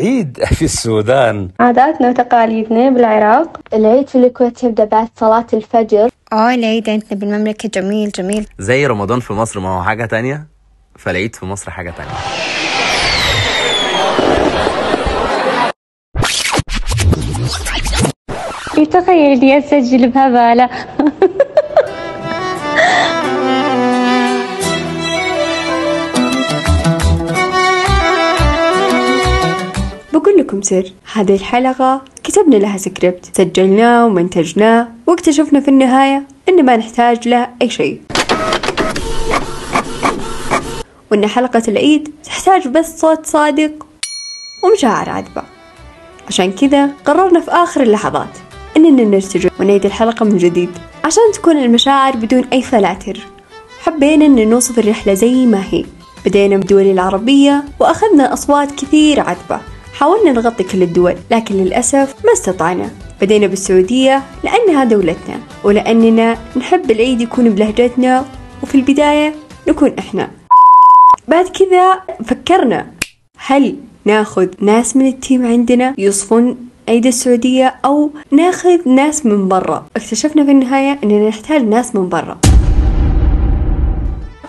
العيد 0.00 0.44
في 0.44 0.64
السودان. 0.64 1.48
عاداتنا 1.60 2.08
وتقاليدنا 2.08 2.90
بالعراق. 2.90 3.60
العيد 3.74 4.08
في 4.08 4.14
الكويت 4.18 4.62
يبدأ 4.64 4.84
بعد 4.84 5.08
صلاة 5.16 5.46
الفجر. 5.52 6.08
آه 6.32 6.54
العيد 6.54 6.90
عندنا 6.90 7.10
بالمملكة 7.20 7.68
جميل 7.80 8.10
جميل. 8.10 8.46
زي 8.58 8.86
رمضان 8.86 9.20
في 9.20 9.32
مصر 9.32 9.60
ما 9.60 9.68
هو 9.68 9.82
حاجة 9.82 10.04
تانية 10.06 10.46
فالعيد 10.98 11.34
في 11.36 11.46
مصر 11.46 11.70
حاجة 11.70 11.90
تانية. 11.90 12.10
تخيل 18.90 19.38
اني 19.38 19.58
أسجل 19.58 20.08
بهبالة 20.08 20.70
لكم 30.60 30.68
سر 30.68 30.92
هذه 31.12 31.34
الحلقة 31.34 32.02
كتبنا 32.24 32.56
لها 32.56 32.78
سكريبت. 32.78 33.30
سجلناه 33.36 34.06
ومنتجناه. 34.06 34.88
واكتشفنا 35.06 35.60
في 35.60 35.68
النهاية 35.68 36.26
إن 36.48 36.64
ما 36.64 36.76
نحتاج 36.76 37.28
له 37.28 37.48
أي 37.62 37.70
شيء. 37.70 38.00
وإن 41.10 41.26
حلقة 41.26 41.62
العيد 41.68 42.08
تحتاج 42.24 42.68
بس 42.68 43.00
صوت 43.00 43.26
صادق 43.26 43.86
ومشاعر 44.64 45.10
عذبة. 45.10 45.42
عشان 46.28 46.52
كذا 46.52 46.90
قررنا 47.04 47.40
في 47.40 47.50
آخر 47.50 47.82
اللحظات 47.82 48.38
إننا 48.76 49.04
نرتجل 49.04 49.50
ونعيد 49.60 49.86
الحلقة 49.86 50.24
من 50.24 50.38
جديد 50.38 50.70
عشان 51.04 51.22
تكون 51.34 51.56
المشاعر 51.56 52.16
بدون 52.16 52.44
أي 52.52 52.62
فلاتر. 52.62 53.20
حبينا 53.82 54.26
إن 54.26 54.50
نوصف 54.50 54.78
الرحلة 54.78 55.14
زي 55.14 55.46
ما 55.46 55.62
هي. 55.70 55.84
بدينا 56.26 56.56
بدول 56.56 56.82
العربية 56.82 57.64
وأخذنا 57.80 58.32
أصوات 58.32 58.72
كثير 58.72 59.20
عذبة. 59.20 59.60
حاولنا 60.00 60.32
نغطي 60.32 60.64
كل 60.64 60.82
الدول 60.82 61.16
لكن 61.30 61.54
للأسف 61.54 62.14
ما 62.24 62.32
استطعنا. 62.32 62.90
بدينا 63.20 63.46
بالسعودية 63.46 64.22
لأنها 64.44 64.84
دولتنا 64.84 65.40
ولأننا 65.64 66.38
نحب 66.56 66.90
العيد 66.90 67.20
يكون 67.20 67.50
بلهجتنا 67.50 68.24
وفي 68.62 68.74
البداية 68.74 69.34
نكون 69.68 69.94
إحنا. 69.98 70.30
بعد 71.28 71.48
كذا 71.48 72.00
فكرنا 72.24 72.86
هل 73.36 73.76
ناخذ 74.04 74.48
ناس 74.60 74.96
من 74.96 75.06
التيم 75.06 75.46
عندنا 75.46 75.94
يوصفون 75.98 76.56
عيد 76.88 77.06
السعودية 77.06 77.74
أو 77.84 78.10
ناخذ 78.30 78.88
ناس 78.88 79.26
من 79.26 79.48
برا؟ 79.48 79.86
اكتشفنا 79.96 80.44
في 80.44 80.50
النهاية 80.50 80.98
أننا 81.04 81.28
نحتاج 81.28 81.62
ناس 81.62 81.94
من 81.96 82.08
برا. 82.08 82.38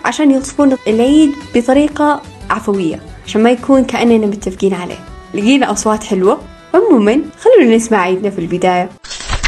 عشان 0.04 0.30
يوصفون 0.30 0.76
العيد 0.88 1.30
بطريقة 1.54 2.22
عفوية 2.50 3.00
عشان 3.26 3.42
ما 3.42 3.50
يكون 3.50 3.84
كأننا 3.84 4.26
متفقين 4.26 4.74
عليه. 4.74 5.11
لقينا 5.34 5.72
أصوات 5.72 6.04
حلوة. 6.04 6.40
عموما 6.74 7.20
خلونا 7.40 7.76
نسمع 7.76 7.98
عيدنا 7.98 8.30
في 8.30 8.38
البداية. 8.38 8.88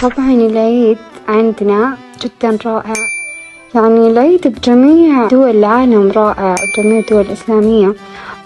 طبعا 0.03 0.31
العيد. 0.31 0.99
عندنا 1.29 1.97
جدا 2.23 2.59
رائع. 2.67 2.93
يعني 3.75 4.07
العيد 4.07 4.49
بجميع 4.49 5.29
دول 5.29 5.51
العالم 5.51 6.11
رائع 6.11 6.55
جميع 6.79 6.99
الدول 6.99 7.21
الإسلامية. 7.21 7.95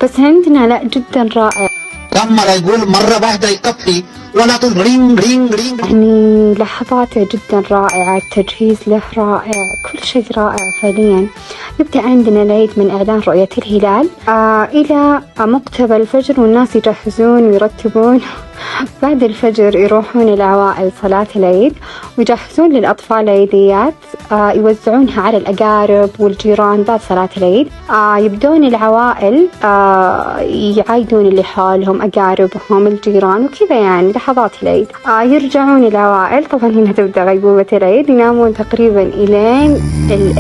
بس 0.03 0.21
عندنا 0.21 0.67
لا 0.67 0.85
جدا 0.85 1.29
رائع. 1.37 1.69
كم 2.11 2.37
مرة 2.37 2.51
يقول 2.51 2.89
مرة 2.89 3.19
واحدة 3.23 3.49
يكفي. 3.49 4.05
ولا 4.35 4.57
تقول 4.57 4.83
ring 4.83 5.21
ring 5.21 5.55
ring 5.55 5.81
يعني 5.81 6.55
لحظاته 6.55 7.29
جدا 7.33 7.63
رائعة 7.71 8.17
التجهيز 8.17 8.79
له 8.87 9.03
رائع 9.17 9.53
كل 9.93 9.99
شيء 10.05 10.25
رائع 10.37 10.71
فعليا. 10.83 11.27
يبدأ 11.81 12.03
عندنا 12.03 12.43
العيد 12.43 12.71
من 12.77 12.91
إعلان 12.91 13.21
رؤية 13.21 13.49
الهلال. 13.59 14.09
آه 14.29 14.65
إلى 14.65 15.23
مقتبل 15.39 16.01
الفجر 16.01 16.41
والناس 16.41 16.77
يجهزون 16.77 17.43
ويرتبون. 17.43 18.21
بعد 19.03 19.23
الفجر 19.23 19.77
يروحون 19.77 20.29
العوائل 20.29 20.91
صلاة 21.03 21.27
العيد 21.37 21.75
ويجهزون 22.19 22.73
للأطفال 22.73 23.29
عيديات. 23.29 23.95
آه 24.33 24.51
يوزعونها 24.51 25.23
على 25.23 25.37
الأقارب 25.37 26.11
والجيران 26.19 26.83
بعد 26.83 27.01
صلاة 27.01 27.29
العيد. 27.37 27.69
آه 27.91 28.19
يبدون 28.19 28.65
العوائل 28.65 29.49
آه 29.65 30.39
يعايدون 30.77 31.27
اللي 31.27 31.43
حولهم 31.43 32.03
أقاربهم 32.03 32.87
الجيران 32.87 33.45
وكذا 33.45 33.77
يعني. 33.81 34.13
لحظات 34.19 34.63
العيد. 34.63 34.87
آه 35.09 35.23
يرجعون 35.23 35.85
العوائل 35.85 36.45
طبعا 36.45 36.71
هنا 36.71 36.93
تبدأ 36.93 37.25
غيبوبة 37.25 37.67
العيد. 37.73 38.09
ينامون 38.11 38.55
تقريبا 38.55 39.03
إلين 39.03 39.71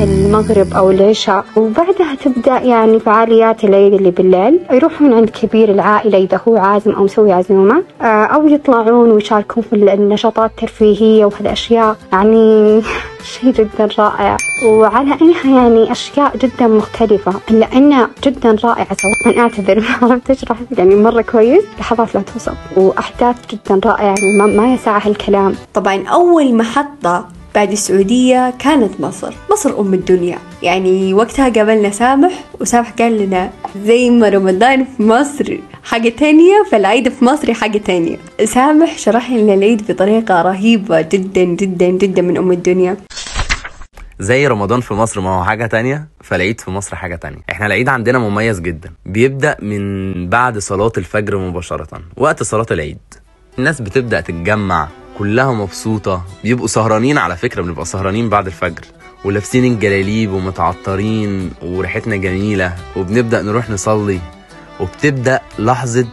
المغرب 0.02 0.66
أو 0.76 0.90
العشاء. 0.90 1.44
وبعدها 1.56 2.14
تبدأ 2.24 2.58
يعني 2.60 3.00
فعاليات 3.00 3.64
العيد 3.64 3.94
اللي 3.94 4.10
بالليل. 4.10 4.60
يروحون 4.72 5.12
عند 5.12 5.30
كبير 5.30 5.68
العائلة 5.70 6.18
إذا 6.18 6.40
هو 6.48 6.56
عازم 6.56 6.90
أو 6.90 7.04
مسوي 7.04 7.32
عزومة. 7.32 7.82
أو 8.02 8.48
يطلعون 8.48 9.10
ويشاركون 9.10 9.62
في 9.62 9.72
النشاطات 9.76 10.50
الترفيهية 10.50 11.24
وهالأشياء. 11.24 11.96
يعني 12.12 12.82
شيء 13.28 13.52
جدا 13.52 13.88
رائع. 13.98 14.36
وعلى 14.64 15.14
انها 15.22 15.60
يعني 15.62 15.92
أشياء 15.92 16.36
جدا 16.36 16.66
مختلفة. 16.66 17.32
لانها 17.50 18.10
جدا 18.24 18.56
رائعة 18.64 18.96
سواء 19.24 19.38
أعتذر 19.38 19.80
ما 20.02 20.08
عرفت 20.12 20.30
اشرح 20.30 20.56
يعني 20.78 20.94
مرة 20.94 21.22
كويس. 21.22 21.62
لحظات 21.80 22.14
لا 22.14 22.22
توصف 22.22 22.54
وأحداث 22.76 23.36
جدا 23.52 23.80
رائعة 23.90 24.14
يعني 24.36 24.52
ما, 24.56 24.74
يسعها 24.74 25.08
الكلام 25.08 25.54
طبعا 25.74 26.06
أول 26.08 26.54
محطة 26.54 27.28
بعد 27.54 27.72
السعودية 27.72 28.54
كانت 28.58 29.00
مصر. 29.00 29.34
مصر 29.52 29.80
أم 29.80 29.94
الدنيا. 29.94 30.38
يعني 30.62 31.14
وقتها 31.14 31.48
قابلنا 31.48 31.90
سامح 31.90 32.32
وسامح 32.60 32.90
قال 32.90 33.18
لنا 33.22 33.50
زي 33.84 34.10
ما 34.10 34.28
رمضان 34.28 34.84
في 34.96 35.02
مصر 35.02 35.58
حاجة 35.84 36.08
تانية 36.08 36.54
فالعيد 36.70 37.08
في 37.08 37.24
مصر 37.24 37.54
حاجة 37.54 37.78
تانية. 37.78 38.16
سامح 38.44 38.98
شرح 38.98 39.30
لنا 39.30 39.54
العيد 39.54 39.92
بطريقة 39.92 40.42
رهيبة 40.42 41.00
جدا 41.00 41.44
جدا 41.44 41.86
جدا 41.86 42.22
من 42.22 42.36
أم 42.36 42.52
الدنيا. 42.52 42.96
زي 44.20 44.46
رمضان 44.46 44.80
في 44.80 44.94
مصر 44.94 45.20
ما 45.20 45.30
هو 45.30 45.44
حاجة 45.44 45.66
تانية 45.66 46.08
فالعيد 46.20 46.60
في 46.60 46.70
مصر 46.70 46.96
حاجة 46.96 47.16
تانية. 47.16 47.38
إحنا 47.50 47.66
العيد 47.66 47.88
عندنا 47.88 48.18
مميز 48.18 48.60
جدا. 48.60 48.92
بيبدأ 49.06 49.56
من 49.62 50.28
بعد 50.28 50.58
صلاة 50.58 50.92
الفجر 50.98 51.38
مباشرة 51.38 52.02
وقت 52.16 52.42
صلاة 52.42 52.66
العيد. 52.70 52.98
الناس 53.58 53.80
بتبدأ 53.80 54.20
تتجمع 54.20 54.88
كلها 55.18 55.52
مبسوطة. 55.52 56.24
بيبقوا 56.44 56.66
سهرانين 56.66 57.18
على 57.18 57.36
فكرة 57.36 57.62
بنبقى 57.62 57.84
سهرانين 57.84 58.28
بعد 58.28 58.46
الفجر. 58.46 58.82
ولابسين 59.24 59.72
الجلاليب 59.72 60.32
ومتعطرين 60.32 61.50
وريحتنا 61.62 62.16
جميلة 62.16 62.74
وبنبدأ 62.96 63.42
نروح 63.42 63.70
نصلي. 63.70 64.20
وبتبدأ 64.80 65.40
لحظة 65.58 66.08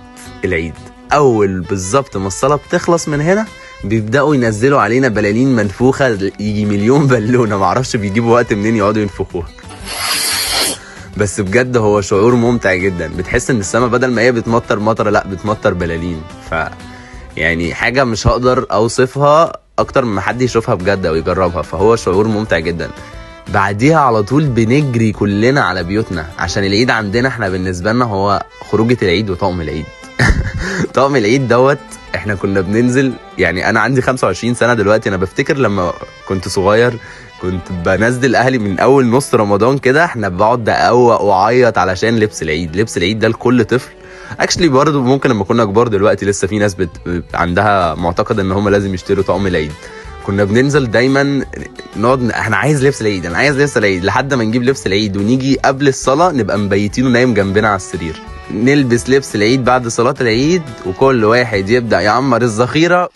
العيد. 0.45 0.73
أول 1.13 1.59
بالظبط 1.59 2.17
ما 2.17 2.27
الصلاة 2.27 2.55
بتخلص 2.55 3.07
من 3.07 3.21
هنا 3.21 3.45
بيبدأوا 3.89 4.35
ينزلوا 4.35 4.81
علينا 4.81 5.07
بلالين 5.07 5.55
منفوخة 5.55 6.07
يجي 6.39 6.65
مليون 6.65 7.07
بالونة. 7.11 7.57
معرفش 7.57 7.95
بيجيبوا 7.95 8.33
وقت 8.33 8.53
منين 8.53 8.75
يقعدوا 8.75 9.01
ينفخوها. 9.01 9.47
بس 11.17 11.39
بجد 11.41 11.77
هو 11.77 12.01
شعور 12.01 12.35
ممتع 12.35 12.75
جدا. 12.75 13.11
بتحس 13.17 13.49
إن 13.49 13.59
السما 13.59 13.87
بدل 13.87 14.11
ما 14.11 14.21
هي 14.21 14.31
بتمطر 14.31 14.79
مطرة 14.79 15.09
لأ 15.09 15.27
بتمطر 15.27 15.73
بلالين. 15.73 16.21
ف 16.51 16.55
يعني 17.37 17.73
حاجة 17.73 18.03
مش 18.03 18.27
هقدر 18.27 18.65
أوصفها 18.71 19.53
أكتر 19.79 20.05
من 20.05 20.19
حد 20.19 20.41
يشوفها 20.41 20.75
بجد 20.75 21.05
أو 21.05 21.15
يجربها. 21.15 21.61
فهو 21.61 21.95
شعور 21.95 22.27
ممتع 22.27 22.59
جدا. 22.59 22.89
بعديها 23.53 23.97
على 23.99 24.23
طول 24.23 24.45
بنجري 24.45 25.11
كلنا 25.11 25.61
على 25.61 25.83
بيوتنا. 25.83 26.25
عشان 26.39 26.63
العيد 26.63 26.89
عندنا 26.89 27.27
إحنا 27.27 27.49
بالنسبة 27.49 27.93
لنا 27.93 28.05
هو 28.05 28.43
خروجة 28.71 28.97
العيد 29.01 29.29
وطقم 29.29 29.61
العيد. 29.61 29.85
طقم 30.93 31.15
العيد 31.15 31.47
دوت 31.47 31.77
إحنا 32.15 32.35
كنا 32.35 32.61
بننزل 32.61 33.13
يعني 33.37 33.69
أنا 33.69 33.79
عندي 33.79 34.01
25 34.01 34.53
سنة 34.53 34.73
دلوقتي 34.73 35.09
أنا 35.09 35.17
بفتكر 35.17 35.57
لما 35.57 35.93
كنت 36.27 36.47
صغير 36.47 36.93
كنت 37.41 37.71
بنزل 37.85 38.35
أهلي 38.35 38.57
من 38.57 38.79
أول 38.79 39.05
نص 39.05 39.35
رمضان 39.35 39.77
كده 39.77 40.05
إحنا 40.05 40.29
بقعد 40.29 40.69
اقوق 40.69 41.21
وأعيط 41.21 41.77
علشان 41.77 42.19
لبس 42.19 42.41
العيد. 42.43 42.75
لبس 42.75 42.97
العيد 42.97 43.19
ده 43.19 43.27
لكل 43.27 43.63
طفل. 43.65 43.91
اكشلي 44.39 44.67
برضه 44.67 45.01
ممكن 45.01 45.29
لما 45.29 45.43
كنا 45.43 45.65
كبار 45.65 45.87
دلوقتي 45.87 46.25
لسه 46.25 46.47
في 46.47 46.59
ناس 46.59 46.75
بت... 46.75 46.89
عندها 47.33 47.95
معتقد 47.95 48.39
إن 48.39 48.51
هم 48.51 48.69
لازم 48.69 48.93
يشتروا 48.93 49.23
طقم 49.23 49.47
العيد. 49.47 49.71
كنا 50.25 50.43
بننزل 50.43 50.91
دايما 50.91 51.45
نقعد 51.97 52.31
أنا 52.31 52.57
عايز 52.57 52.85
لبس 52.85 53.01
العيد 53.01 53.25
أنا 53.25 53.37
عايز 53.37 53.57
لبس 53.57 53.77
العيد 53.77 54.05
لحد 54.05 54.33
ما 54.33 54.43
نجيب 54.43 54.63
لبس 54.63 54.87
العيد 54.87 55.17
ونيجي 55.17 55.59
قبل 55.65 55.87
الصلاة 55.87 56.31
نبقى 56.31 56.57
مبيتينه 56.57 57.09
نايم 57.09 57.33
جنبنا 57.33 57.67
على 57.67 57.75
السرير. 57.75 58.21
نلبس 58.51 59.09
لبس 59.09 59.35
العيد 59.35 59.63
بعد 59.65 59.87
صلاة 59.87 60.15
العيد 60.21 60.61
وكل 60.85 61.25
واحد 61.25 61.69
يبدأ 61.69 62.01
يعمر 62.01 62.41
الذخيرة 62.41 63.09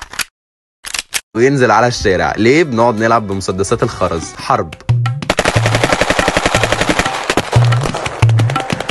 وينزل 1.36 1.72
على 1.72 1.88
الشارع. 1.88 2.34
ليه؟ 2.38 2.64
بنقعد 2.64 3.00
نلعب 3.00 3.28
بمسدسات 3.28 3.84
الخرز. 3.84 4.34
حرب. 4.38 4.74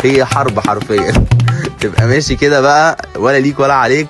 هي 0.03 0.25
حرب 0.25 0.61
حرفيا. 0.61 1.13
تبقى 1.81 2.07
ماشي 2.07 2.37
كده 2.37 2.61
بقى 2.61 2.99
ولا 3.17 3.39
ليك 3.39 3.61
ولا 3.61 3.75
عليك 3.75 4.09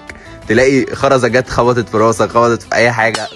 تلاقي 0.49 0.94
خرزة 0.94 1.28
جت 1.28 1.50
خبطت 1.50 1.88
في 1.88 1.96
راسك 1.96 2.31
خبطت 2.31 2.62
في 2.62 2.75
أي 2.75 2.93
حاجة. 2.93 3.28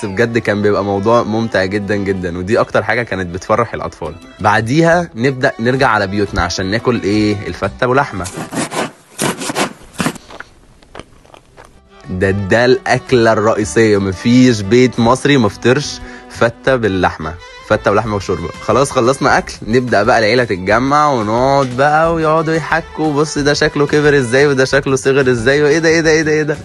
بس 0.00 0.06
بجد 0.06 0.38
كان 0.38 0.62
بيبقى 0.62 0.84
موضوع 0.84 1.22
ممتع 1.22 1.64
جدا 1.64 1.96
جدا 1.96 2.38
ودي 2.38 2.60
أكتر 2.60 2.82
حاجة 2.82 3.02
كانت 3.02 3.26
بتفرح 3.34 3.74
الأطفال. 3.74 4.14
بعديها 4.40 5.10
نبدأ 5.14 5.52
نرجع 5.60 5.88
على 5.88 6.06
بيوتنا 6.06 6.42
عشان 6.42 6.66
ناكل 6.70 7.02
إيه؟ 7.02 7.36
الفتة 7.46 7.86
ولحمة. 7.86 8.26
ده 12.10 12.30
ده 12.30 12.64
الأكلة 12.64 13.32
الرئيسية 13.32 13.98
مفيش 13.98 14.60
بيت 14.60 15.00
مصري 15.00 15.36
مفطرش 15.36 16.00
فتة 16.30 16.76
باللحمة 16.76 17.34
فتة 17.68 17.90
ولحمة 17.90 18.16
وشوربة. 18.16 18.48
خلاص 18.62 18.90
خلصنا 18.90 19.38
أكل 19.38 19.52
نبدأ 19.66 20.02
بقى 20.02 20.18
العيلة 20.18 20.44
تتجمع 20.44 21.08
ونقعد 21.12 21.76
بقى 21.76 22.14
ويقعدوا 22.14 22.54
يحكوا 22.54 23.12
بص 23.12 23.38
ده 23.38 23.52
شكله 23.54 23.86
كبر 23.86 24.16
إزاي 24.18 24.46
وده 24.46 24.64
شكله 24.64 24.96
صغر 24.96 25.30
إزاي 25.30 25.62
وإيه 25.62 25.78
ده 25.78 25.88
إيه 25.88 26.00
ده 26.00 26.10
إيه 26.10 26.22
ده 26.22 26.30
إيه 26.32 26.42
ده. 26.42 26.56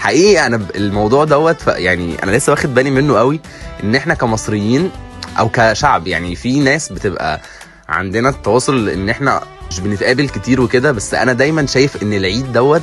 حقيقي 0.00 0.46
أنا 0.46 0.66
الموضوع 0.76 1.24
دوت 1.24 1.66
يعني 1.66 2.22
أنا 2.22 2.30
لسه 2.30 2.50
واخد 2.50 2.74
بالي 2.74 2.90
منه 2.90 3.18
قوي 3.18 3.40
إن 3.84 3.94
إحنا 3.94 4.14
كمصريين 4.14 4.90
أو 5.38 5.48
كشعب 5.48 6.06
يعني 6.06 6.34
في 6.36 6.60
ناس 6.60 6.92
بتبقى 6.92 7.40
عندنا 7.88 8.28
التواصل 8.28 8.88
إن 8.88 9.08
إحنا 9.08 9.40
مش 9.70 9.80
بنتقابل 9.80 10.28
كتير 10.28 10.60
وكده 10.60 10.92
بس 10.92 11.14
أنا 11.14 11.32
دايما 11.32 11.66
شايف 11.66 12.02
إن 12.02 12.12
العيد 12.12 12.52
دوت 12.52 12.82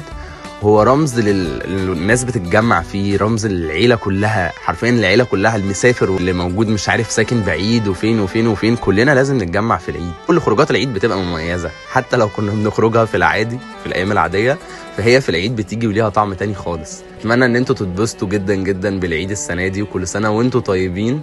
هو 0.63 0.81
رمز 0.81 1.19
لل- 1.19 1.59
للناس 1.69 2.23
بتتجمع 2.23 2.81
فيه 2.81 3.17
رمز 3.17 3.45
للعيلة 3.47 3.95
كلها. 3.95 4.51
حرفيا 4.55 4.89
العيلة 4.89 5.23
كلها 5.23 5.55
المسافر 5.55 6.11
واللي 6.11 6.33
موجود 6.33 6.67
مش 6.67 6.89
عارف 6.89 7.11
ساكن 7.11 7.41
بعيد 7.41 7.87
وفين 7.87 8.19
وفين 8.19 8.47
وفين 8.47 8.75
كلنا 8.75 9.15
لازم 9.15 9.37
نتجمع 9.37 9.77
في 9.77 9.89
العيد. 9.89 10.11
كل 10.27 10.39
خروجات 10.39 10.71
العيد 10.71 10.93
بتبقى 10.93 11.17
مميزة. 11.17 11.71
حتى 11.91 12.17
لو 12.17 12.29
كنا 12.29 12.51
بنخرجها 12.51 13.05
في 13.05 13.17
العادي 13.17 13.57
في 13.81 13.85
الأيام 13.85 14.11
العادية 14.11 14.57
فهي 14.97 15.21
في 15.21 15.29
العيد 15.29 15.55
بتيجي 15.55 15.87
وليها 15.87 16.09
طعم 16.09 16.33
تاني 16.33 16.53
خالص. 16.53 17.01
أتمنى 17.19 17.45
إن 17.45 17.55
أنتوا 17.55 17.75
تتبسطوا 17.75 18.27
جدا 18.27 18.55
جدا 18.55 18.99
بالعيد 18.99 19.31
السنة 19.31 19.67
دي 19.67 19.81
وكل 19.81 20.07
سنة 20.07 20.29
وأنتوا 20.29 20.61
طيبين. 20.61 21.21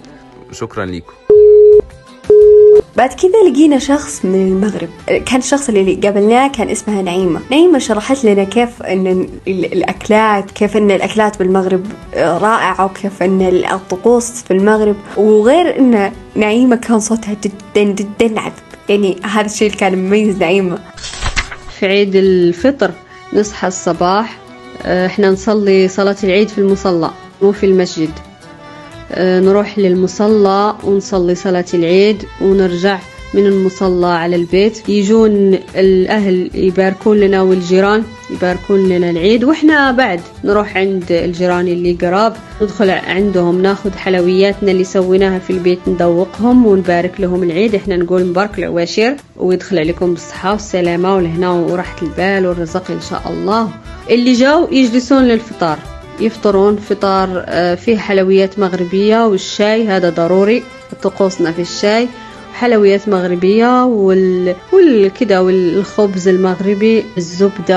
شكرا 0.51 0.85
ليكم. 0.85 1.13
بعد 2.97 3.13
كذا 3.13 3.49
لقينا 3.51 3.79
شخص 3.79 4.25
من 4.25 4.47
المغرب. 4.47 4.89
كان 5.25 5.37
الشخص 5.39 5.69
اللي 5.69 5.95
قابلناه 5.95 6.47
كان 6.47 6.69
اسمها 6.69 7.01
نعيمة. 7.01 7.39
نعيمة 7.51 7.79
شرحت 7.79 8.25
لنا 8.25 8.43
كيف 8.43 8.83
أن 8.83 9.07
ال- 9.47 9.73
الأكلات 9.73 10.51
كيف 10.51 10.77
أن 10.77 10.91
الأكلات 10.91 11.39
بالمغرب 11.39 11.85
رائعة 12.17 12.85
وكيف 12.85 13.23
أن 13.23 13.41
الطقوس 13.41 14.31
في 14.31 14.51
المغرب. 14.51 14.95
وغير 15.17 15.79
أن 15.79 16.11
نعيمة 16.35 16.75
كان 16.75 16.99
صوتها 16.99 17.35
جدا 17.43 17.83
جدا 17.83 18.39
عذب. 18.39 18.53
يعني 18.89 19.17
هذا 19.23 19.45
الشيء 19.45 19.67
اللي 19.67 19.79
كان 19.79 19.97
مميز 19.97 20.37
نعيمة. 20.37 20.79
في 21.79 21.85
عيد 21.85 22.15
الفطر 22.15 22.91
نصحى 23.33 23.67
الصباح 23.67 24.37
آه، 24.85 25.05
إحنا 25.07 25.29
نصلي 25.31 25.87
صلاة 25.87 26.15
العيد 26.23 26.49
في 26.49 26.57
المصلى 26.57 27.11
مو 27.41 27.51
في 27.51 27.65
المسجد. 27.65 28.09
نروح 29.17 29.79
للمصلى 29.79 30.75
ونصلي 30.83 31.35
صلاة 31.35 31.65
العيد 31.73 32.23
ونرجع 32.41 32.99
من 33.33 33.45
المصلى 33.45 34.07
على 34.07 34.35
البيت. 34.35 34.89
يجون 34.89 35.59
الأهل 35.75 36.49
يباركون 36.53 37.19
لنا 37.19 37.41
والجيران 37.41 38.03
يباركون 38.29 38.89
لنا 38.89 39.09
العيد. 39.09 39.43
وإحنا 39.43 39.91
بعد 39.91 40.19
نروح 40.43 40.77
عند 40.77 41.11
الجيران 41.11 41.67
اللي 41.67 41.97
قراب 42.01 42.33
ندخل 42.61 42.89
عندهم 42.89 43.61
ناخذ 43.61 43.91
حلوياتنا 43.91 44.71
اللي 44.71 44.83
سويناها 44.83 45.39
في 45.39 45.49
البيت 45.49 45.79
ندوقهم 45.87 46.65
ونبارك 46.65 47.21
لهم 47.21 47.43
العيد. 47.43 47.75
إحنا 47.75 47.97
نقول 47.97 48.25
مبارك 48.25 48.59
العواشر 48.59 49.15
ويدخل 49.37 49.79
عليكم 49.79 50.13
بالصحة 50.13 50.51
والسلامة 50.51 51.15
والهنا 51.15 51.51
وراحة 51.51 52.01
البال 52.01 52.47
والرزق 52.47 52.91
إن 52.91 53.01
شاء 53.09 53.21
الله. 53.29 53.69
اللي 54.09 54.33
جاو 54.33 54.67
يجلسون 54.71 55.23
للفطار. 55.23 55.79
يفطرون 56.19 56.75
فطار 56.75 57.43
آه، 57.47 57.75
فيه 57.75 57.97
حلويات 57.97 58.59
مغربية 58.59 59.27
والشاي 59.27 59.87
هذا 59.87 60.09
ضروري. 60.09 60.63
طقوسنا 61.03 61.51
في 61.51 61.61
الشاي 61.61 62.07
حلويات 62.53 63.09
مغربية 63.09 63.85
وال... 63.85 64.55
والكدا 64.73 65.39
والخبز 65.39 66.27
المغربي 66.27 67.03
الزبدة 67.17 67.75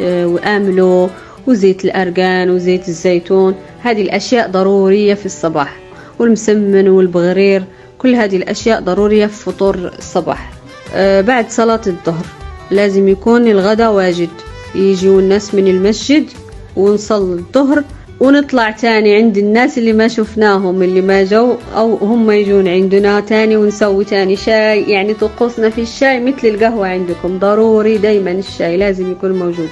آه، 0.00 0.26
وآملو 0.26 1.10
وزيت 1.46 1.84
الأرقان 1.84 2.50
وزيت 2.50 2.88
الزيتون. 2.88 3.54
هذه 3.82 4.02
الأشياء 4.02 4.50
ضرورية 4.50 5.14
في 5.14 5.26
الصباح. 5.26 5.76
والمسمن 6.18 6.88
والبغرير 6.88 7.64
كل 7.98 8.14
هذه 8.14 8.36
الأشياء 8.36 8.80
ضرورية 8.80 9.26
في 9.26 9.42
فطور 9.42 9.92
الصباح. 9.98 10.52
آه، 10.94 11.20
بعد 11.20 11.50
صلاة 11.50 11.80
الظهر 11.86 12.24
لازم 12.70 13.08
يكون 13.08 13.48
الغداء 13.48 13.92
واجد. 13.92 14.28
يجوا 14.74 15.20
الناس 15.20 15.54
من 15.54 15.68
المسجد 15.68 16.26
ونصلي 16.76 17.34
الظهر 17.38 17.84
ونطلع 18.20 18.70
تاني 18.70 19.16
عند 19.16 19.38
الناس 19.38 19.78
اللي 19.78 19.92
ما 19.92 20.08
شفناهم 20.08 20.82
اللي 20.82 21.00
ما 21.00 21.24
جو 21.24 21.56
أو 21.76 21.94
هم 21.96 22.30
يجون 22.30 22.68
عندنا 22.68 23.20
تاني 23.20 23.56
ونسوي 23.56 24.04
تاني 24.04 24.36
شاي. 24.36 24.82
يعني 24.82 25.14
طقوسنا 25.14 25.70
في 25.70 25.80
الشاي 25.80 26.20
مثل 26.20 26.48
القهوة 26.48 26.88
عندكم 26.88 27.38
ضروري 27.38 27.98
دايما 27.98 28.30
الشاي 28.30 28.76
لازم 28.76 29.12
يكون 29.12 29.32
موجود. 29.32 29.68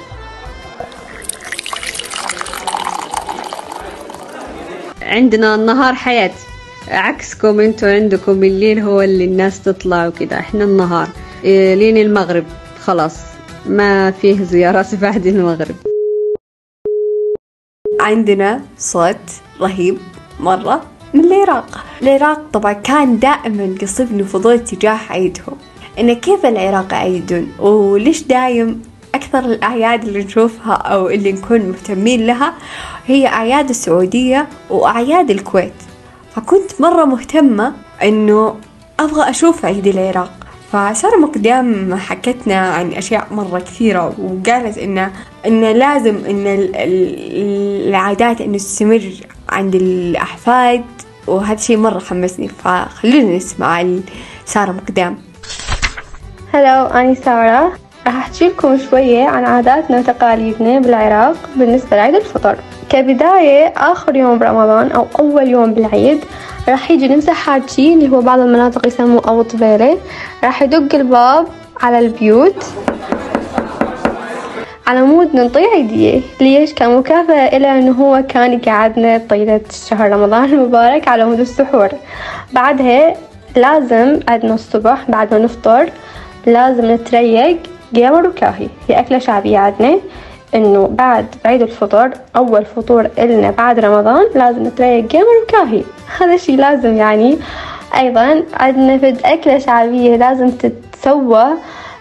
عندنا 5.02 5.54
النهار 5.54 5.94
حياة. 5.94 6.32
عكسكم 6.88 7.60
أنتوا 7.60 7.88
عندكم 7.88 8.44
الليل 8.44 8.78
هو 8.78 9.02
اللي 9.02 9.24
الناس 9.24 9.62
تطلع 9.62 10.06
وكده 10.08 10.38
إحنا 10.38 10.64
النهار. 10.64 11.08
إيه، 11.44 11.74
لين 11.74 11.96
المغرب. 11.96 12.44
خلاص. 12.80 13.16
ما 13.66 14.10
فيه 14.10 14.42
زيارات 14.42 14.94
بعد 15.02 15.26
المغرب. 15.26 15.85
عندنا 18.06 18.60
صوت 18.78 19.16
رهيب 19.60 19.98
مرة 20.40 20.82
من 21.14 21.24
العراق. 21.24 21.84
العراق 22.02 22.40
طبعا 22.52 22.72
كان 22.72 23.18
دائما 23.18 23.74
يصيبني 23.82 24.24
فضول 24.24 24.58
تجاه 24.64 24.98
عيدهم. 25.10 25.56
إن 25.98 26.12
كيف 26.12 26.46
العراق 26.46 26.92
يعيدون؟ 26.92 27.52
وليش 27.58 28.22
دايم 28.22 28.82
أكثر 29.14 29.38
الأعياد 29.38 30.04
اللي 30.04 30.24
نشوفها 30.24 30.72
أو 30.72 31.08
اللي 31.08 31.32
نكون 31.32 31.60
مهتمين 31.60 32.26
لها 32.26 32.54
هي 33.06 33.26
أعياد 33.26 33.68
السعودية 33.68 34.48
وأعياد 34.70 35.30
الكويت. 35.30 35.72
فكنت 36.34 36.80
مرة 36.80 37.04
مهتمة 37.04 37.72
إنه 38.02 38.56
أبغى 39.00 39.30
أشوف 39.30 39.64
عيد 39.64 39.86
العراق. 39.86 40.45
فسارة 40.72 41.16
مقدام 41.16 41.94
حكتنا 41.94 42.58
عن 42.60 42.92
أشياء 42.92 43.26
مرة 43.30 43.58
كثيرة 43.58 44.14
وقالت 44.18 44.78
إنه 44.78 45.10
إنه 45.46 45.72
لازم 45.72 46.16
إن 46.30 46.46
ال- 46.46 46.76
ال- 46.76 47.88
العادات 47.88 48.40
إنه 48.40 48.56
تستمر 48.56 49.02
عند 49.48 49.74
الأحفاد 49.74 50.84
وهذا 51.26 51.54
الشيء 51.54 51.76
مرة 51.76 51.98
حمسني 51.98 52.48
فخلونا 52.48 53.36
نسمع 53.36 53.86
سارة 54.44 54.72
مقدام 54.72 55.18
هلو 56.54 56.86
أنا 56.86 57.14
سارة. 57.14 57.72
راح 58.06 58.16
أحكي 58.16 58.48
لكم 58.48 58.78
شوية 58.90 59.24
عن 59.24 59.44
عاداتنا 59.44 59.98
وتقاليدنا 59.98 60.78
بالعراق 60.80 61.36
بالنسبة 61.56 61.96
لعيد 61.96 62.14
الفطر. 62.14 62.56
كبداية 62.88 63.72
آخر 63.76 64.16
يوم 64.16 64.38
برمضان 64.38 64.92
أو 64.92 65.06
أول 65.20 65.48
يوم 65.48 65.74
بالعيد 65.74 66.20
راح 66.68 66.90
يجي 66.90 67.08
نمسح 67.08 67.32
حاجي 67.34 67.94
اللي 67.94 68.08
هو 68.08 68.20
بعض 68.20 68.38
المناطق 68.38 68.86
يسموه 68.86 69.22
أبو 69.24 69.42
طبيلة 69.42 69.98
راح 70.44 70.62
يدق 70.62 70.94
الباب 70.94 71.46
على 71.82 71.98
البيوت. 71.98 72.64
على 74.86 75.02
مود 75.02 75.36
ننطيه 75.36 75.66
عيدية 75.66 76.20
ليش؟ 76.40 76.74
كمكافأة 76.74 77.56
إلى 77.56 77.78
أنه 77.78 77.92
هو 77.92 78.22
كان 78.28 78.52
يقعدنا 78.52 79.22
طيلة 79.28 79.60
شهر 79.88 80.10
رمضان 80.10 80.44
المبارك 80.44 81.08
على 81.08 81.24
مود 81.24 81.40
السحور. 81.40 81.88
بعدها 82.52 83.14
لازم 83.56 84.20
عندنا 84.28 84.54
الصبح 84.54 85.04
بعد 85.10 85.34
ما 85.34 85.40
نفطر 85.40 85.90
لازم 86.46 86.90
نتريق 86.92 87.58
قمر 87.96 88.26
وكاهي 88.26 88.68
هي 88.88 88.98
أكلة 89.00 89.18
شعبية 89.18 89.58
عندنا. 89.58 89.98
إنه 90.54 90.86
بعد 90.86 91.26
عيد 91.44 91.62
الفطر 91.62 92.10
أول 92.36 92.64
فطور 92.64 93.08
إلنا 93.18 93.50
بعد 93.50 93.78
رمضان 93.78 94.24
لازم 94.34 94.62
نتريق 94.62 95.12
قمر 95.12 95.24
وكاهي 95.42 95.82
هذا 96.18 96.36
شي 96.36 96.56
لازم 96.56 96.96
يعني 96.96 97.38
أيضا 97.96 98.42
عندنا 98.54 98.98
فد 98.98 99.20
أكلة 99.24 99.58
شعبية 99.58 100.16
لازم 100.16 100.50
تتسوى 100.50 101.46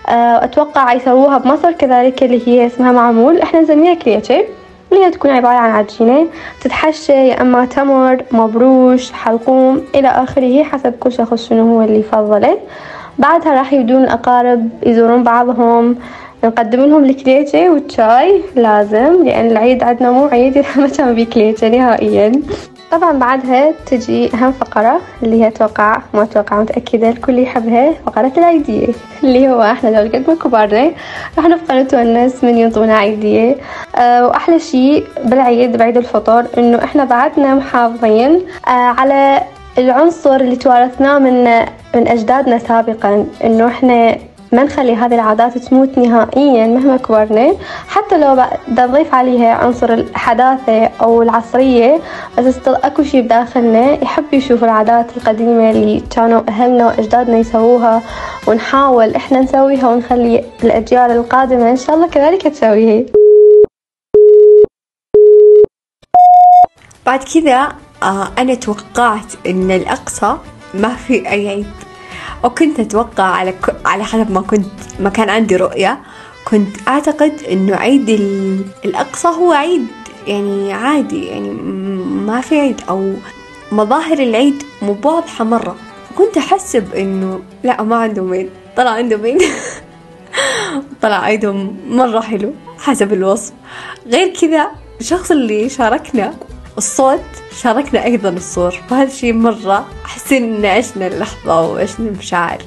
آه، 0.10 0.44
أتوقع 0.44 0.94
يسووها 0.94 1.38
بمصر 1.38 1.72
كذلك 1.72 2.24
اللي 2.24 2.48
هي 2.48 2.68
اسمها 2.68 2.92
معمول. 2.92 3.42
إحنا 3.42 3.62
نسميها 3.62 3.94
كليتشي 3.94 4.44
اللي 4.92 5.06
هي 5.06 5.12
تكون 5.12 5.32
عبارة 5.32 5.56
عن 5.56 5.72
عجينة 5.72 6.28
تتحشى 6.62 7.14
يا 7.14 7.42
إما 7.42 7.66
تمر 7.66 8.24
مبروش 8.32 9.12
حلقوم 9.12 9.82
إلى 9.96 10.08
آخره 10.08 10.64
حسب 10.64 10.94
كل 11.00 11.12
شخص 11.12 11.50
شنو 11.50 11.76
هو 11.76 11.82
اللي 11.82 12.00
يفضله. 12.00 12.58
بعدها 13.20 13.54
راح 13.54 13.74
يبدون 13.74 14.04
الأقارب 14.04 14.70
يزورون 14.86 15.24
بعضهم 15.24 15.96
نقدم 16.46 16.80
لهم 16.86 17.06
الكليتشي 17.06 17.70
والشاي 17.70 18.42
لازم 18.56 19.24
لأن 19.24 19.52
العيد 19.52 19.84
عندنا 19.84 20.12
مو 20.12 20.26
عيد 20.26 20.58
إذا 20.58 20.68
ما 20.78 20.88
كان 20.88 21.16
بيه 21.16 21.26
كليتشي 21.26 21.70
نهائيا. 21.70 22.32
طبعا 22.92 23.12
بعدها 23.20 23.72
تجي 23.86 24.34
أهم 24.34 24.52
فقرة 24.52 25.02
اللي 25.24 25.42
هي 25.44 25.48
أتوقع 25.48 26.02
ما 26.14 26.24
أتوقع 26.24 26.62
متأكدة 26.62 27.10
الكل 27.10 27.40
يحبها 27.40 27.92
فقرة 28.06 28.32
العيدية 28.38 28.88
اللي 29.24 29.50
هو 29.50 29.62
إحنا 29.62 29.90
لو 29.90 29.98
قد 30.14 30.24
ما 30.28 30.36
كبرنا 30.36 30.92
راح 31.38 31.46
نبقى 31.46 31.84
نتونس 31.84 32.44
من 32.44 32.58
ينطونا 32.58 32.98
عيدية. 32.98 33.56
أه 33.96 34.28
وأحلى 34.28 34.60
شيء 34.60 35.04
بالعيد 35.26 35.78
بعيد 35.78 35.98
الفطر 35.98 36.46
إنه 36.58 36.84
إحنا 36.84 37.04
بعدنا 37.06 37.56
محافظين 37.56 38.42
أه 38.68 38.70
على 38.72 39.42
العنصر 39.78 40.36
اللي 40.36 40.56
توارثناه 40.56 41.20
من 41.20 41.44
من 41.96 42.08
أجدادنا 42.08 42.58
سابقا 42.58 43.26
إنه 43.44 43.68
إحنا 43.68 44.16
ما 44.52 44.64
نخلي 44.64 44.96
هذه 44.96 45.16
العادات 45.16 45.58
تموت 45.58 45.98
نهائيا 45.98 46.68
مهما 46.68 46.98
كبرنا. 46.98 47.54
حتى 47.88 48.18
لو 48.18 48.32
بدنا 48.68 48.86
نضيف 48.86 49.14
عليها 49.14 49.54
عنصر 49.54 49.94
الحداثة 49.94 50.86
أو 51.02 51.22
العصرية 51.22 52.00
بس 52.38 52.46
استل 52.46 52.76
أكو 52.76 53.04
شي 53.04 53.22
بداخلنا 53.22 54.04
يحب 54.04 54.34
يشوف 54.34 54.64
العادات 54.64 55.18
القديمة 55.18 55.70
اللي 55.70 56.04
كانوا 56.16 56.42
أهلنا 56.50 56.86
وأجدادنا 56.88 57.38
يسووها 57.38 58.02
ونحاول 58.48 59.16
إحنا 59.16 59.42
نسويها 59.42 59.90
ونخلي 59.90 60.44
الأجيال 60.64 61.12
القادمة 61.12 61.70
إن 61.72 61.76
شاء 61.78 61.96
الله 61.96 62.08
كذلك 62.08 62.42
تسويها. 62.42 63.06
بعد 67.06 67.20
كذا 67.34 67.70
آه 68.04 68.28
أنا 68.38 68.54
توقعت 68.56 69.34
إن 69.48 69.72
الأقصى 69.72 70.38
ما 70.74 70.90
في 70.90 71.14
أي 71.30 71.48
عيد 71.50 71.68
أو 72.46 72.50
كنت 72.50 72.80
أتوقع 72.80 73.24
على 73.24 73.52
ك... 73.52 73.76
على 73.86 74.04
حسب 74.04 74.32
ما 74.32 74.42
كنت 74.42 74.66
ما 75.00 75.10
كان 75.10 75.30
عندي 75.30 75.56
رؤية 75.56 76.00
كنت 76.46 76.88
أعتقد 76.88 77.44
إنه 77.52 77.76
عيد 77.76 78.10
ال... 78.10 78.62
الأقصى 78.86 79.28
هو 79.28 79.52
عيد 79.52 79.88
يعني 80.28 80.74
عادي 80.74 81.26
يعني 81.26 81.50
ما 82.26 82.42
في 82.42 82.60
عيد 82.60 82.82
أو 82.90 83.14
مظاهر 83.72 84.20
العيد 84.20 84.64
مو 84.82 84.98
واضحة 85.04 85.44
مرة. 85.44 85.76
كنت 86.18 86.38
أحسب 86.38 86.96
إنه 86.96 87.42
لا 87.64 87.84
ما 87.84 87.96
عندهم 87.96 88.34
عيد. 88.34 88.50
طلع 88.78 88.92
عندهم 88.92 89.26
عيد. 89.26 89.42
طلع 91.02 91.24
عيدهم 91.24 91.78
مرة 91.90 92.20
حلو 92.20 92.54
حسب 92.78 93.14
الوصف. 93.14 93.54
غير 94.08 94.34
كذا 94.34 94.72
الشخص 95.00 95.32
اللي 95.32 95.70
شاركنا 95.70 96.34
الصوت 96.78 97.22
شاركنا 97.62 98.04
أيضا 98.06 98.30
الصور 98.30 98.72
فهذا 98.90 99.08
الشيء 99.08 99.34
مرة 99.34 99.88
حسين 100.04 100.56
إن 100.56 100.66
عشنا 100.66 101.08
اللحظة 101.08 101.62
وعشنا 101.62 102.10
المشاعر 102.10 102.58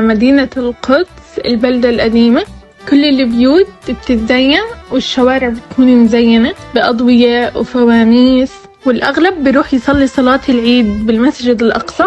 مدينة 0.00 0.50
القدس 0.56 1.38
البلدة 1.44 1.90
القديمة. 1.90 2.44
كل 2.90 3.04
البيوت 3.04 3.66
بتتزين 3.88 4.60
والشوارع 4.92 5.48
بتكون 5.48 5.96
مزينة 5.96 6.54
بأضوية 6.74 7.52
وفوانيس 7.56 8.52
والأغلب 8.86 9.44
بيروح 9.44 9.74
يصلي 9.74 10.06
صلاة 10.06 10.40
العيد 10.48 11.06
بالمسجد 11.06 11.62
الأقصى. 11.62 12.04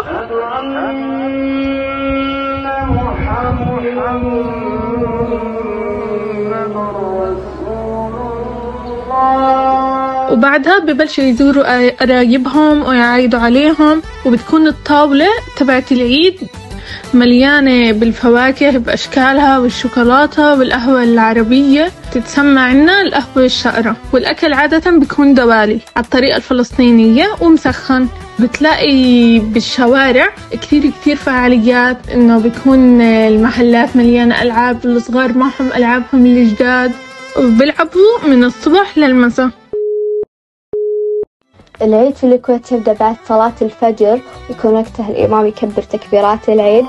وبعدها 10.31 10.79
ببلشوا 10.79 11.23
يزوروا 11.23 11.89
قرايبهم 11.89 12.83
ويعايدوا 12.83 13.39
عليهم 13.39 14.01
وبتكون 14.25 14.67
الطاولة 14.67 15.27
تبعت 15.57 15.91
العيد 15.91 16.35
مليانة 17.13 17.91
بالفواكه 17.91 18.77
بأشكالها 18.77 19.59
والشوكولاتة 19.59 20.55
والقهوة 20.59 21.03
العربية. 21.03 21.91
تتسمى 22.11 22.59
عنا 22.59 23.01
القهوة 23.01 23.45
الشقرة 23.45 23.95
والأكل 24.13 24.53
عادة 24.53 24.91
بيكون 24.91 25.33
دوالي 25.33 25.79
على 25.95 26.05
الطريقة 26.05 26.37
الفلسطينية 26.37 27.27
ومسخن. 27.41 28.07
بتلاقي 28.39 29.39
بالشوارع 29.39 30.29
كتير 30.51 30.91
كتير 31.01 31.15
فعاليات 31.15 31.97
إنه 32.13 32.39
بيكون 32.39 33.01
المحلات 33.01 33.95
مليانة 33.95 34.41
ألعاب 34.41 34.85
الصغار 34.85 35.37
معهم 35.37 35.69
ألعابهم 35.75 36.25
الجداد 36.25 36.91
وبيلعبوا 37.37 38.27
من 38.27 38.43
الصبح 38.43 38.97
للمساء. 38.97 39.49
العيد 41.81 42.15
في 42.15 42.23
الكويت 42.23 42.65
تبدأ 42.65 42.93
بعد 42.93 43.15
صلاة 43.27 43.53
الفجر 43.61 44.19
يكون 44.49 44.73
وقتها 44.73 45.09
الإمام 45.09 45.47
يكبر 45.47 45.81
تكبيرات 45.81 46.49
العيد. 46.49 46.85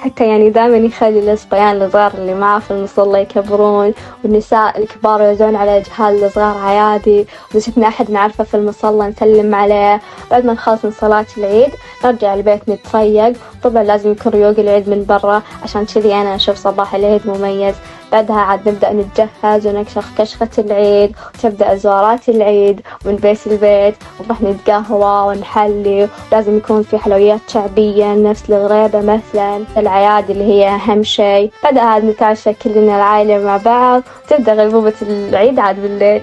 حتى 0.00 0.26
يعني 0.28 0.50
دائما 0.50 0.76
يخلي 0.76 1.32
الصبيان 1.32 1.82
الصغار 1.82 2.12
اللي 2.14 2.34
معه 2.34 2.58
في 2.58 2.70
المصلى 2.70 3.20
يكبرون 3.20 3.94
والنساء 4.24 4.78
الكبار 4.78 5.22
يوزعون 5.22 5.56
على 5.56 5.76
الأجهال 5.76 6.24
الصغار 6.24 6.58
عيادي. 6.58 7.26
وإذا 7.50 7.60
شفنا 7.60 7.88
أحد 7.88 8.10
نعرفه 8.10 8.44
في 8.44 8.54
المصلى 8.54 9.08
نسلم 9.08 9.54
عليه. 9.54 10.00
بعد 10.30 10.44
ما 10.44 10.52
نخلص 10.52 10.84
من 10.84 10.90
صلاة 10.90 11.26
العيد 11.38 11.70
نرجع 12.04 12.34
البيت 12.34 12.68
نتريق. 12.68 13.32
طبعا 13.62 13.82
لازم 13.82 14.12
يكون 14.12 14.32
ريوق 14.32 14.58
العيد 14.58 14.88
من 14.88 15.04
برا 15.04 15.42
عشان 15.62 15.84
كذي 15.84 16.14
أنا 16.14 16.34
أشوف 16.34 16.56
صباح 16.56 16.94
العيد 16.94 17.20
مميز. 17.26 17.74
بعدها 18.12 18.36
عاد 18.36 18.68
نبدأ 18.68 18.92
نتجهز 18.92 19.66
ونكشخ 19.66 20.04
كشخة 20.18 20.48
العيد 20.58 21.16
وتبدأ 21.34 21.74
زوارات 21.74 22.28
العيد 22.28 22.80
من 23.04 23.16
بيت 23.16 23.46
البيت 23.46 23.94
ونروح 24.20 24.42
نتقهوى 24.42 25.28
ونحلي. 25.28 26.08
ولازم 26.32 26.56
يكون 26.56 26.82
في 26.82 26.98
حلويات 26.98 27.40
شعبية 27.48 28.14
نفس 28.14 28.50
الغريبة 28.50 29.00
مثلا 29.00 29.64
العياد 29.76 30.30
اللي 30.30 30.44
هي 30.44 30.68
أهم 30.68 31.02
شيء. 31.02 31.50
بعدها 31.64 31.82
عاد 31.82 32.04
نتعشى 32.04 32.52
كلنا 32.52 32.96
العائلة 32.96 33.38
مع 33.38 33.56
بعض. 33.56 34.02
وتبدأ 34.24 34.54
غيبوبة 34.54 34.94
العيد 35.02 35.58
عاد 35.58 35.82
بالليل. 35.82 36.22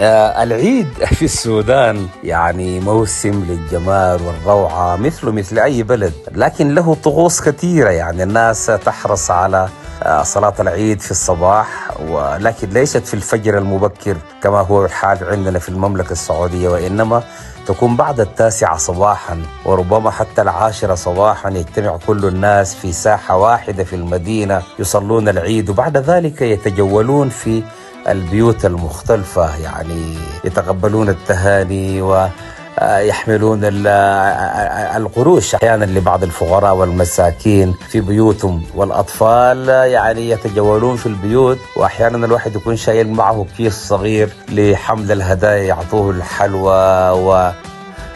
آه، 0.00 0.42
العيد 0.42 0.88
في 1.18 1.24
السودان 1.24 2.08
يعني 2.24 2.80
موسم 2.80 3.44
للجمال 3.48 4.22
والروعة 4.22 4.96
مثله 4.96 5.32
مثل 5.32 5.58
أي 5.58 5.82
بلد 5.82 6.12
لكن 6.32 6.74
له 6.74 6.94
طقوس 6.94 7.40
كثيرة 7.40 7.90
يعني 7.90 8.22
الناس 8.22 8.66
تحرص 8.66 9.30
على 9.30 9.68
آه، 10.02 10.22
صلاة 10.22 10.54
العيد 10.60 11.00
في 11.00 11.10
الصباح 11.10 11.90
ولكن 12.08 12.68
ليست 12.68 13.06
في 13.06 13.14
الفجر 13.14 13.58
المبكر 13.58 14.16
كما 14.42 14.60
هو 14.60 14.84
الحال 14.84 15.24
عندنا 15.24 15.58
في 15.58 15.68
المملكة 15.68 16.12
السعودية 16.12 16.68
وإنما 16.68 17.22
تكون 17.66 17.96
بعد 17.96 18.20
التاسعة 18.20 18.76
صباحا 18.76 19.42
وربما 19.64 20.10
حتى 20.10 20.42
العاشرة 20.42 20.94
صباحا 20.94 21.50
يجتمع 21.50 21.98
كل 22.06 22.24
الناس 22.24 22.74
في 22.74 22.92
ساحة 22.92 23.36
واحدة 23.36 23.84
في 23.84 23.96
المدينة 23.96 24.62
يصلون 24.78 25.28
العيد 25.28 25.70
وبعد 25.70 25.96
ذلك 25.96 26.42
يتجولون 26.42 27.28
في 27.28 27.62
البيوت 28.08 28.64
المختلفة 28.64 29.56
يعني 29.56 30.14
يتقبلون 30.44 31.08
التهاني 31.08 32.02
ويحملون 32.02 33.60
القروش. 34.96 35.54
أحيانا 35.54 35.84
لبعض 35.84 36.22
الفقراء 36.22 36.74
والمساكين 36.74 37.74
في 37.88 38.00
بيوتهم 38.00 38.62
والأطفال 38.74 39.68
يعني 39.68 40.30
يتجولون 40.30 40.96
في 40.96 41.06
البيوت. 41.06 41.58
وأحيانا 41.76 42.26
الواحد 42.26 42.56
يكون 42.56 42.76
شايل 42.76 43.08
معه 43.08 43.46
كيس 43.56 43.74
صغير 43.74 44.30
لحمل 44.48 45.12
الهدايا 45.12 45.62
يعطوه 45.62 46.10
الحلوى 46.10 47.10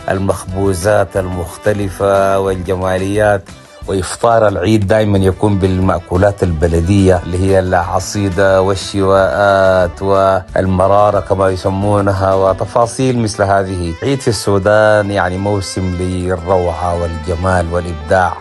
والمخبوزات 0.08 1.16
المختلفة 1.16 2.40
والجماليات. 2.40 3.42
وإفطار 3.86 4.48
العيد 4.48 4.86
دائما 4.86 5.18
يكون 5.18 5.58
بالمأكولات 5.58 6.42
البلدية 6.42 7.22
اللي 7.22 7.38
هي 7.38 7.58
العصيدة 7.58 8.62
والشواءات 8.62 10.02
والمرارة 10.02 11.20
كما 11.20 11.48
يسمونها 11.50 12.34
وتفاصيل 12.34 13.18
مثل 13.18 13.42
هذه. 13.42 13.94
عيد 14.02 14.20
في 14.20 14.28
السودان 14.28 15.10
يعني 15.10 15.38
موسم 15.38 15.96
للروعة 16.00 17.02
والجمال 17.02 17.72
والإبداع 17.72 18.32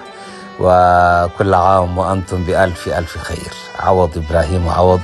وكل 0.59 1.53
عام 1.53 1.97
وأنتم 1.97 2.43
بألف 2.43 2.87
ألف 2.87 3.17
خير. 3.17 3.53
عوض 3.79 4.17
إبراهيم 4.17 4.69
عوض. 4.69 4.99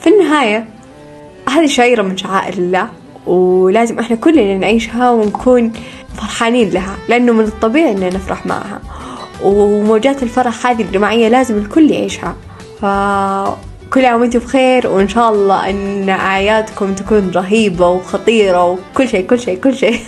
في 0.00 0.08
النهاية 0.08 0.81
هذه 1.52 1.66
شعيرة 1.66 2.02
من 2.02 2.16
شعائر 2.16 2.54
الله 2.54 2.88
ولازم 3.26 3.98
إحنا 3.98 4.16
كلنا 4.16 4.58
نعيشها 4.58 5.10
ونكون 5.10 5.72
فرحانين 6.16 6.70
لها 6.70 6.96
لأنه 7.08 7.32
من 7.32 7.44
الطبيعي 7.44 7.92
إننا 7.92 8.08
نفرح 8.08 8.46
معها. 8.46 8.80
وموجات 9.44 10.22
الفرح 10.22 10.66
هذه 10.66 10.82
الجماعية 10.82 11.28
لازم 11.28 11.58
الكل 11.58 11.90
يعيشها. 11.90 12.34
فكل 12.80 14.04
عام 14.04 14.20
وأنتم 14.20 14.38
بخير 14.38 14.86
وإن 14.86 15.08
شاء 15.08 15.30
الله 15.32 15.70
إن 15.70 16.08
أعيادكم 16.08 16.94
تكون 16.94 17.30
رهيبة 17.34 17.88
وخطيرة 17.88 18.70
وكل 18.70 19.08
شيء 19.08 19.26
كل 19.26 19.40
شيء 19.40 19.58
كل 19.58 19.76
شيء. 19.76 20.00